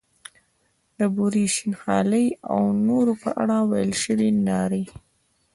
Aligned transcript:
د 0.97 0.99
بورې، 1.15 1.45
شین 1.55 1.73
خالۍ 1.81 2.27
او 2.51 2.61
نورو 2.87 3.13
په 3.23 3.29
اړه 3.41 3.57
ویل 3.69 3.93
شوې 4.03 4.29
نارې. 4.47 4.83